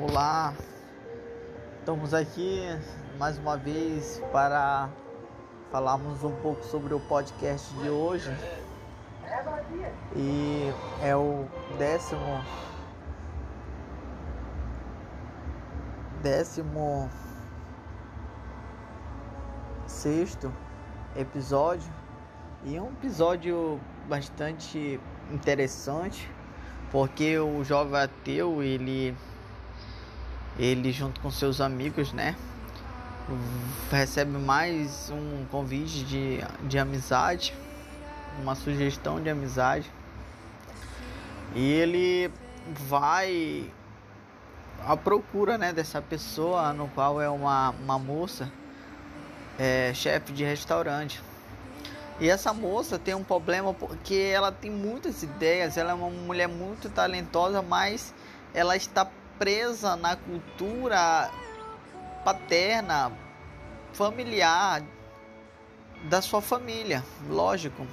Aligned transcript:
Olá, 0.00 0.54
estamos 1.80 2.14
aqui 2.14 2.62
mais 3.18 3.36
uma 3.36 3.56
vez 3.56 4.22
para 4.30 4.88
falarmos 5.72 6.22
um 6.22 6.30
pouco 6.36 6.62
sobre 6.62 6.94
o 6.94 7.00
podcast 7.00 7.74
de 7.78 7.90
hoje. 7.90 8.30
E 10.14 10.72
é 11.02 11.16
o 11.16 11.48
décimo 11.78 12.44
décimo 16.22 17.10
sexto 19.84 20.54
episódio 21.16 21.92
e 22.62 22.78
um 22.78 22.86
episódio 22.90 23.80
bastante 24.08 25.00
interessante 25.28 26.30
porque 26.92 27.36
o 27.36 27.64
jovem 27.64 28.00
ateu 28.00 28.62
ele 28.62 29.16
ele 30.58 30.92
junto 30.92 31.20
com 31.20 31.30
seus 31.30 31.60
amigos 31.60 32.12
né 32.12 32.36
recebe 33.90 34.38
mais 34.38 35.10
um 35.10 35.44
convite 35.50 36.02
de, 36.04 36.38
de 36.62 36.78
amizade 36.78 37.54
uma 38.40 38.54
sugestão 38.54 39.20
de 39.20 39.28
amizade. 39.28 39.90
E 41.54 41.72
ele 41.72 42.30
vai 42.88 43.70
à 44.86 44.96
procura 44.96 45.58
né 45.58 45.72
dessa 45.72 46.00
pessoa 46.00 46.72
no 46.72 46.88
qual 46.88 47.20
é 47.20 47.28
uma, 47.28 47.70
uma 47.70 47.98
moça 47.98 48.50
é, 49.58 49.92
chefe 49.94 50.32
de 50.32 50.44
restaurante. 50.44 51.22
E 52.20 52.28
essa 52.28 52.52
moça 52.52 52.98
tem 52.98 53.14
um 53.14 53.22
problema 53.22 53.72
porque 53.72 54.14
ela 54.34 54.50
tem 54.50 54.70
muitas 54.70 55.22
ideias, 55.22 55.76
ela 55.76 55.92
é 55.92 55.94
uma 55.94 56.10
mulher 56.10 56.48
muito 56.48 56.90
talentosa, 56.90 57.62
mas 57.62 58.12
ela 58.52 58.76
está 58.76 59.08
presa 59.38 59.96
na 59.96 60.16
cultura 60.16 61.30
paterna, 62.24 63.12
familiar 63.92 64.82
da 66.04 66.20
sua 66.20 66.40
família, 66.40 67.04
lógico. 67.28 67.86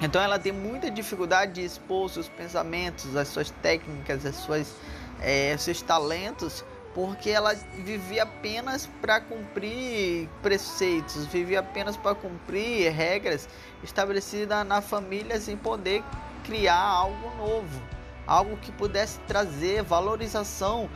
Então 0.00 0.20
ela 0.20 0.38
tem 0.38 0.52
muita 0.52 0.90
dificuldade 0.90 1.52
de 1.52 1.64
expor 1.64 2.10
seus 2.10 2.28
pensamentos, 2.28 3.16
as 3.16 3.28
suas 3.28 3.50
técnicas, 3.50 4.26
as 4.26 4.36
suas, 4.36 4.74
é, 5.20 5.56
seus 5.56 5.80
talentos 5.80 6.64
porque 6.94 7.30
ela 7.30 7.54
vivia 7.54 8.24
apenas 8.24 8.88
para 9.00 9.20
cumprir 9.20 10.28
preceitos, 10.42 11.26
vivia 11.26 11.60
apenas 11.60 11.96
para 11.96 12.14
cumprir 12.14 12.90
regras 12.92 13.48
estabelecidas 13.82 14.66
na 14.66 14.82
família 14.82 15.40
sem 15.40 15.56
poder 15.56 16.02
criar 16.44 16.78
algo 16.78 17.34
novo, 17.36 17.82
algo 18.26 18.56
que 18.56 18.72
pudesse 18.72 19.18
trazer 19.20 19.82
valorização 19.82 20.88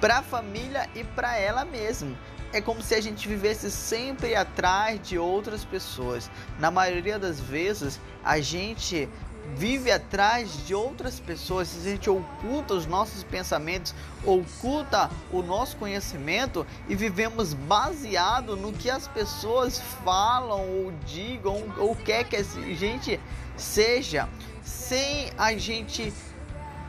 para 0.00 0.18
a 0.18 0.22
família 0.22 0.88
e 0.94 1.04
para 1.04 1.36
ela 1.36 1.64
mesma. 1.64 2.16
É 2.52 2.60
como 2.60 2.80
se 2.80 2.94
a 2.94 3.00
gente 3.00 3.28
vivesse 3.28 3.70
sempre 3.70 4.34
atrás 4.34 5.00
de 5.02 5.18
outras 5.18 5.64
pessoas. 5.64 6.30
Na 6.58 6.70
maioria 6.70 7.18
das 7.18 7.40
vezes, 7.40 8.00
a 8.24 8.40
gente 8.40 9.08
vive 9.56 9.90
atrás 9.90 10.66
de 10.66 10.74
outras 10.74 11.20
pessoas, 11.20 11.68
se 11.68 11.86
a 11.86 11.90
gente 11.90 12.10
oculta 12.10 12.74
os 12.74 12.86
nossos 12.86 13.22
pensamentos, 13.22 13.94
oculta 14.24 15.10
o 15.32 15.42
nosso 15.42 15.76
conhecimento 15.76 16.66
e 16.88 16.94
vivemos 16.94 17.54
baseado 17.54 18.56
no 18.56 18.72
que 18.72 18.90
as 18.90 19.06
pessoas 19.08 19.80
falam 20.04 20.60
ou 20.60 20.92
digam 21.06 21.62
ou 21.78 21.94
quer 21.94 22.24
que 22.24 22.36
a 22.36 22.42
gente 22.42 23.20
seja, 23.56 24.28
sem 24.62 25.30
a 25.38 25.56
gente 25.56 26.12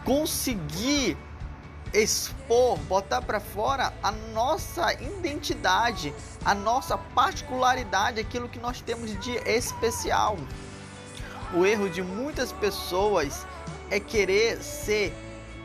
conseguir 0.03 1.17
expor, 1.93 2.77
botar 2.79 3.21
para 3.21 3.39
fora 3.39 3.93
a 4.03 4.11
nossa 4.11 4.93
identidade, 4.93 6.13
a 6.43 6.53
nossa 6.53 6.97
particularidade, 6.97 8.19
aquilo 8.19 8.49
que 8.49 8.59
nós 8.59 8.81
temos 8.81 9.17
de 9.19 9.31
especial. 9.49 10.37
O 11.53 11.65
erro 11.65 11.89
de 11.89 12.01
muitas 12.01 12.51
pessoas 12.51 13.45
é 13.89 13.99
querer 13.99 14.61
ser 14.61 15.13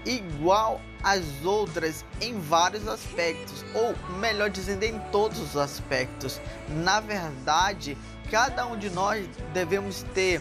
igual 0.04 0.81
às 1.03 1.44
outras 1.44 2.04
em 2.20 2.38
vários 2.38 2.87
aspectos, 2.87 3.65
ou 3.75 3.94
melhor 4.19 4.48
dizendo, 4.50 4.84
em 4.84 4.98
todos 5.10 5.41
os 5.41 5.56
aspectos. 5.56 6.41
Na 6.69 7.00
verdade, 7.00 7.98
cada 8.31 8.66
um 8.66 8.76
de 8.76 8.91
nós 8.91 9.28
devemos 9.53 10.04
ter 10.15 10.41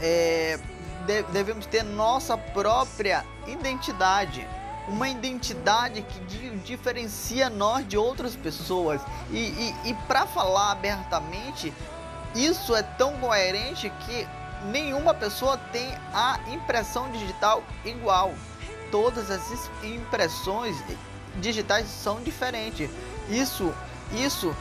é, 0.00 0.58
de, 1.06 1.22
devemos 1.24 1.66
ter 1.66 1.82
nossa 1.82 2.36
própria 2.36 3.24
identidade, 3.46 4.46
uma 4.88 5.08
identidade 5.08 6.02
que 6.02 6.20
di, 6.20 6.50
diferencia 6.58 7.48
nós 7.48 7.86
de 7.86 7.96
outras 7.96 8.34
pessoas. 8.36 9.00
E, 9.30 9.38
e, 9.38 9.74
e 9.86 9.94
para 10.06 10.26
falar 10.26 10.72
abertamente, 10.72 11.72
isso 12.34 12.74
é 12.76 12.82
tão 12.82 13.14
coerente 13.18 13.90
que 14.06 14.26
nenhuma 14.66 15.14
pessoa 15.14 15.56
tem 15.72 15.88
a 16.12 16.38
impressão 16.48 17.10
digital 17.12 17.62
igual. 17.84 18.34
Todas 18.90 19.30
as 19.30 19.70
impressões 19.82 20.76
digitais 21.40 21.86
são 21.86 22.22
diferentes. 22.22 22.90
Isso, 23.28 23.74
isso 24.12 24.54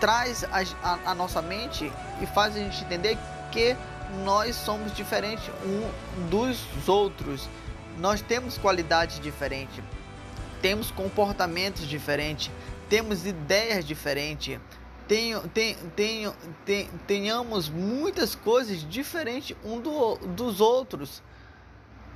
traz 0.00 0.44
a, 0.44 0.62
a, 0.82 1.10
a 1.10 1.14
nossa 1.14 1.42
mente 1.42 1.92
e 2.20 2.26
faz 2.26 2.56
a 2.56 2.58
gente 2.58 2.82
entender 2.84 3.18
que 3.52 3.76
nós 4.24 4.56
somos 4.56 4.94
diferentes 4.94 5.50
um 5.64 6.28
dos 6.28 6.88
outros. 6.88 7.48
Nós 7.98 8.20
temos 8.20 8.58
qualidades 8.58 9.20
diferentes, 9.20 9.82
temos 10.60 10.90
comportamentos 10.90 11.86
diferentes, 11.86 12.50
temos 12.88 13.24
ideias 13.24 13.84
diferentes 13.84 14.58
tenho, 15.08 15.40
tenho, 15.48 15.78
tenho, 15.96 16.34
tenhamos 17.06 17.68
muitas 17.68 18.34
coisas 18.34 18.88
diferentes 18.88 19.56
um 19.64 19.80
do, 19.80 20.16
dos 20.16 20.60
outros. 20.60 21.22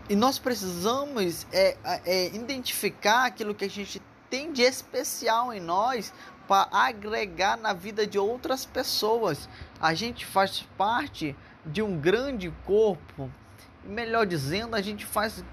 E 0.09 0.17
nós 0.17 0.39
precisamos 0.39 1.47
é, 1.53 1.77
é, 2.07 2.27
identificar 2.35 3.27
aquilo 3.27 3.55
que 3.55 3.67
a 3.67 3.71
gente 3.71 4.01
tem 4.31 4.53
de 4.53 4.63
especial 4.63 5.53
em 5.53 5.61
nós 5.61 6.13
para 6.47 6.67
agregar 6.73 7.59
na 7.59 7.75
vida 7.75 8.07
de 8.07 8.19
outras 8.19 8.65
pessoas. 8.65 9.49
A 9.79 9.93
gente 9.93 10.25
faz 10.25 10.67
parte 10.79 11.37
de 11.65 11.83
um 11.83 11.99
grande 11.99 12.51
corpo, 12.65 13.31
melhor 13.85 14.27
dizendo, 14.27 14.75
a 14.75 14.81
gente 14.81 15.05
faz 15.05 15.45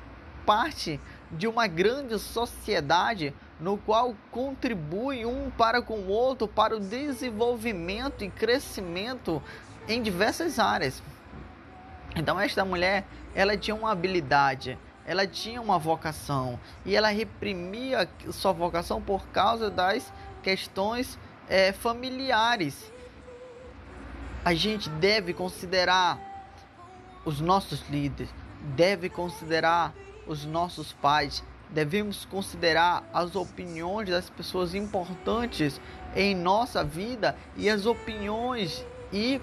parte 0.45 0.99
de 1.31 1.47
uma 1.47 1.67
grande 1.67 2.17
sociedade 2.17 3.33
no 3.59 3.77
qual 3.77 4.15
contribui 4.31 5.25
um 5.25 5.49
para 5.49 5.81
com 5.81 5.99
o 5.99 6.09
outro 6.09 6.47
para 6.47 6.75
o 6.75 6.79
desenvolvimento 6.79 8.23
e 8.23 8.29
crescimento 8.29 9.41
em 9.87 10.01
diversas 10.01 10.59
áreas. 10.59 11.01
Então 12.15 12.39
esta 12.39 12.63
mulher, 12.65 13.05
ela 13.33 13.57
tinha 13.57 13.75
uma 13.75 13.91
habilidade, 13.91 14.77
ela 15.05 15.27
tinha 15.27 15.61
uma 15.61 15.77
vocação 15.77 16.59
e 16.85 16.95
ela 16.95 17.09
reprimia 17.09 18.09
sua 18.31 18.51
vocação 18.51 19.01
por 19.01 19.27
causa 19.27 19.69
das 19.69 20.11
questões 20.41 21.19
é, 21.49 21.71
familiares. 21.71 22.91
A 24.43 24.53
gente 24.53 24.89
deve 24.89 25.33
considerar 25.33 26.19
os 27.23 27.41
nossos 27.41 27.87
líderes, 27.89 28.33
deve 28.75 29.09
considerar 29.09 29.93
os 30.27 30.45
nossos 30.45 30.93
pais, 30.93 31.43
devemos 31.69 32.25
considerar 32.25 33.03
as 33.13 33.35
opiniões 33.35 34.09
das 34.09 34.29
pessoas 34.29 34.73
importantes 34.73 35.79
em 36.15 36.35
nossa 36.35 36.83
vida 36.83 37.35
e 37.57 37.69
as 37.69 37.85
opiniões 37.85 38.85
e 39.11 39.41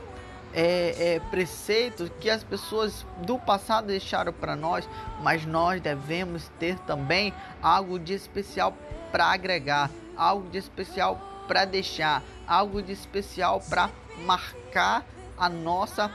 é, 0.55 1.15
é, 1.15 1.21
preceitos 1.31 2.11
que 2.21 2.29
as 2.29 2.45
pessoas 2.45 3.07
do 3.19 3.39
passado 3.39 3.87
deixaram 3.87 4.33
para 4.33 4.55
nós, 4.55 4.89
mas 5.23 5.47
nós 5.47 5.81
devemos 5.81 6.51
ter 6.59 6.79
também 6.81 7.33
algo 7.63 7.99
de 7.99 8.13
especial 8.13 8.77
para 9.11 9.27
agregar, 9.27 9.91
algo 10.17 10.49
de 10.51 10.59
especial 10.59 11.45
para 11.49 11.65
deixar, 11.65 12.23
algo 12.47 12.83
de 12.83 12.93
especial 12.93 13.61
para 13.69 13.91
marcar 14.25 15.05
a 15.37 15.49
nossa 15.49 16.11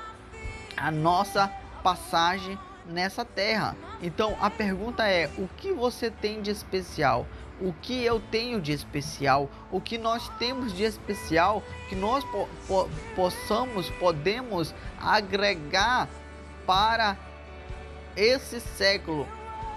a 0.75 0.91
nossa 0.91 1.51
passagem 1.81 2.57
nessa 2.85 3.25
terra. 3.25 3.75
Então 4.01 4.37
a 4.39 4.49
pergunta 4.49 5.07
é: 5.07 5.29
o 5.37 5.47
que 5.57 5.71
você 5.71 6.09
tem 6.09 6.41
de 6.41 6.51
especial? 6.51 7.25
O 7.59 7.73
que 7.73 8.03
eu 8.03 8.19
tenho 8.19 8.61
de 8.61 8.71
especial? 8.71 9.49
O 9.71 9.81
que 9.81 9.97
nós 9.97 10.29
temos 10.37 10.73
de 10.73 10.83
especial 10.83 11.63
que 11.89 11.95
nós 11.95 12.23
po 12.25 12.47
po 12.67 12.87
possamos, 13.15 13.89
podemos 13.91 14.75
agregar 14.99 16.07
para 16.67 17.17
esse 18.15 18.59
século, 18.59 19.27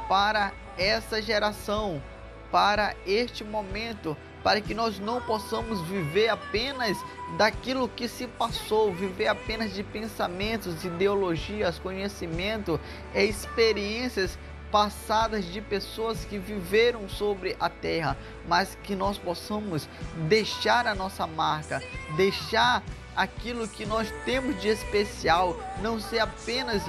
para 0.09 0.53
essa 0.77 1.23
geração, 1.23 2.03
para 2.51 2.95
este 3.07 3.45
momento? 3.45 4.15
Para 4.43 4.61
que 4.61 4.75
nós 4.75 4.99
não 4.99 5.21
possamos 5.21 5.81
viver 5.83 6.29
apenas 6.29 6.97
daquilo 7.37 7.89
que 7.89 8.09
se 8.09 8.27
passou, 8.27 8.93
viver 8.93 9.29
apenas 9.29 9.75
de 9.75 9.83
pensamentos, 9.83 10.85
ideologias, 10.85 11.79
conhecimento, 11.79 12.81
experiências 13.15 14.39
passadas 14.71 15.45
de 15.47 15.61
pessoas 15.61 16.25
que 16.25 16.39
viveram 16.39 17.09
sobre 17.09 17.57
a 17.59 17.69
terra, 17.69 18.17
mas 18.47 18.77
que 18.83 18.95
nós 18.95 19.19
possamos 19.19 19.89
deixar 20.29 20.87
a 20.87 20.95
nossa 20.95 21.27
marca, 21.27 21.83
deixar 22.17 22.83
aquilo 23.17 23.67
que 23.67 23.85
nós 23.85 24.11
temos 24.25 24.61
de 24.61 24.69
especial, 24.69 25.59
não 25.83 26.01
ser 26.01 26.21
apenas 26.21 26.83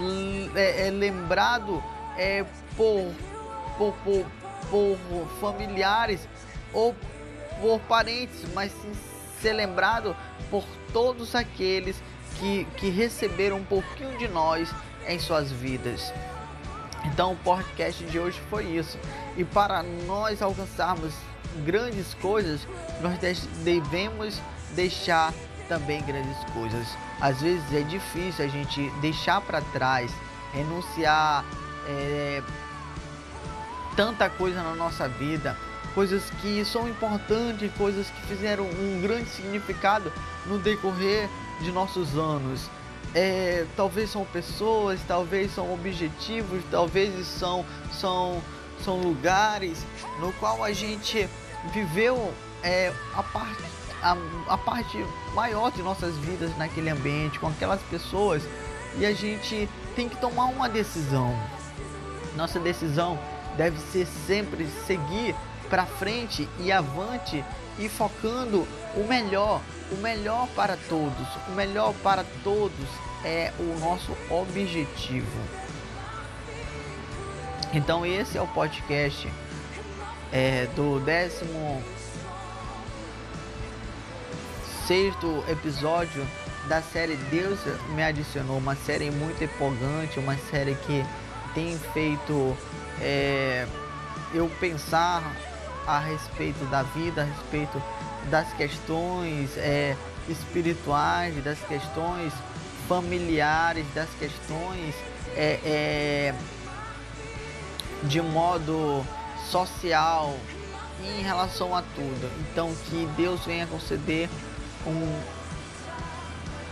é, 0.56 0.88
é, 0.88 0.92
lembrado 0.92 1.84
é, 2.18 2.46
por, 2.78 3.12
por, 3.78 3.94
por, 4.04 4.26
por 4.70 5.28
familiares 5.40 6.28
ou 6.74 6.96
por 7.62 7.80
parentes, 7.82 8.44
mas 8.54 8.72
sim 8.72 8.92
ser 9.42 9.54
lembrado 9.54 10.16
por 10.50 10.64
todos 10.92 11.36
aqueles 11.36 12.02
que, 12.38 12.66
que 12.78 12.90
receberam 12.90 13.58
um 13.58 13.64
pouquinho 13.64 14.18
de 14.18 14.28
nós 14.28 14.74
em 15.08 15.20
suas 15.20 15.52
vidas. 15.52 16.14
Então 17.06 17.34
o 17.34 17.38
podcast 17.38 18.04
de 18.04 18.20
hoje 18.20 18.40
foi 18.50 18.66
isso. 18.66 18.98
E 19.38 19.44
para 19.44 19.82
nós 20.06 20.42
alcançarmos 20.42 21.14
grandes 21.66 22.14
coisas, 22.16 22.68
nós 23.02 23.18
devemos 23.64 24.40
deixar 24.76 25.34
também 25.68 26.02
grandes 26.04 26.38
coisas. 26.54 26.88
Às 27.20 27.42
vezes 27.42 27.74
é 27.74 27.82
difícil 27.82 28.46
a 28.46 28.48
gente 28.48 28.90
deixar 29.02 29.42
para 29.42 29.62
trás, 29.62 30.12
renunciar 30.54 31.46
é, 31.88 32.44
tanta 33.96 34.30
coisa 34.30 34.62
na 34.62 34.76
nossa 34.76 35.08
vida, 35.08 35.58
coisas 35.94 36.24
que 36.42 36.64
são 36.66 36.88
importantes, 36.88 37.72
coisas 37.78 38.08
que 38.08 38.22
fizeram 38.28 38.66
um 38.66 39.02
grande 39.02 39.30
significado 39.30 40.12
no 40.46 40.58
decorrer 40.60 41.30
de 41.62 41.72
nossos 41.72 42.18
anos 42.18 42.70
é, 43.14 43.66
talvez 43.76 44.10
são 44.10 44.26
pessoas, 44.26 45.00
talvez 45.08 45.54
são 45.54 45.74
objetivos, 45.74 46.64
talvez 46.72 47.26
são, 47.28 47.66
são, 47.92 48.42
são 48.84 48.98
lugares 49.02 49.86
no 50.20 50.32
qual 50.34 50.64
a 50.64 50.72
gente 50.72 51.28
viveu 51.74 52.34
é, 52.64 52.94
a, 53.14 53.24
parte, 53.24 53.64
a, 54.02 54.18
a 54.48 54.58
parte 54.58 55.06
maior 55.34 55.72
de 55.72 55.82
nossas 55.82 56.16
vidas 56.18 56.56
naquele 56.58 56.90
ambiente, 56.90 57.40
com 57.40 57.48
aquelas 57.48 57.82
pessoas, 57.84 58.44
e 58.98 59.06
a 59.06 59.14
gente 59.14 59.70
tem 59.96 60.08
que 60.08 60.16
tomar 60.18 60.46
uma 60.46 60.70
decisão. 60.70 61.36
Nossa 62.36 62.60
decisão 62.60 63.20
deve 63.58 63.78
ser 63.92 64.08
sempre 64.28 64.68
seguir 64.86 65.36
para 65.70 65.86
frente 65.86 66.48
e 66.60 66.72
avante 66.72 67.44
e 67.80 67.88
focando 67.88 68.68
o 68.96 69.06
melhor, 69.08 69.62
o 69.92 69.96
melhor 69.96 70.48
para 70.56 70.78
todos, 70.90 71.28
o 71.48 71.52
melhor 71.52 71.94
para 72.04 72.26
todos 72.44 72.88
é 73.24 73.52
o 73.60 73.80
nosso 73.80 74.12
objetivo. 74.30 75.40
Então 77.74 78.06
esse 78.06 78.38
é 78.38 78.42
o 78.42 78.48
podcast 78.48 79.32
é, 80.32 80.68
do 80.76 81.00
décimo 81.00 81.82
sexto 84.86 85.44
episódio 85.48 86.28
da 86.68 86.82
série 86.82 87.16
Deus 87.30 87.60
me 87.96 88.04
adicionou, 88.04 88.58
uma 88.58 88.76
série 88.76 89.10
muito 89.10 89.44
empolgante, 89.44 90.20
uma 90.20 90.38
série 90.38 90.76
que 90.76 91.06
tem 91.54 91.78
feito 91.94 92.56
é, 93.00 93.68
eu 94.34 94.50
pensar 94.60 95.24
a 95.86 96.00
respeito 96.00 96.64
da 96.66 96.84
vida, 96.84 97.22
a 97.22 97.26
respeito 97.26 97.82
das 98.30 98.52
questões 98.54 99.58
é, 99.58 99.96
espirituais, 100.30 101.44
das 101.44 101.60
questões 101.60 102.34
familiares, 102.88 103.86
das 103.94 104.10
questões 104.20 104.96
é, 105.36 105.60
é, 105.64 106.36
de 108.04 108.22
modo 108.22 109.06
social 109.50 110.36
em 111.04 111.22
relação 111.22 111.76
a 111.76 111.82
tudo. 111.82 112.32
Então 112.42 112.74
que 112.86 113.08
Deus 113.18 113.46
venha 113.46 113.66
conceder 113.68 114.30
um, 114.86 115.22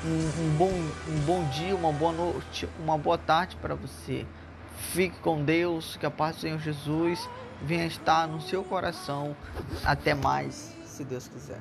um, 0.06 0.32
um, 0.42 0.56
bom, 0.58 0.72
um 1.08 1.20
bom 1.26 1.44
dia, 1.50 1.76
uma 1.76 1.92
boa 1.92 2.12
noite, 2.12 2.70
uma 2.80 2.98
boa 2.98 3.18
tarde 3.18 3.56
para 3.62 3.76
você. 3.76 4.26
Fique 4.80 5.20
com 5.20 5.44
Deus, 5.44 5.98
que 5.98 6.06
a 6.06 6.12
paz 6.12 6.38
do 6.38 6.42
Senhor 6.42 6.60
Jesus 6.60 7.30
venha 7.62 7.86
estar 7.86 8.28
no 8.28 8.42
seu 8.42 8.64
coração. 8.64 9.36
Até 9.86 10.14
mais, 10.14 10.76
se 10.86 11.04
Deus 11.04 11.28
quiser. 11.28 11.60